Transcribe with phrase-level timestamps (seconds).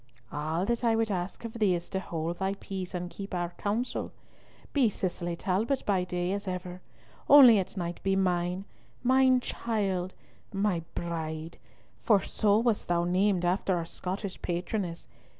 [0.31, 3.51] "All that I would ask of thee is to hold thy peace and keep our
[3.59, 4.11] counsel.
[4.73, 6.81] Be Cicely Talbot by day as ever.
[7.29, 10.15] Only at night be mine—my child,
[10.51, 11.59] my Bride,
[12.01, 15.07] for so wast thou named after our Scottish patroness.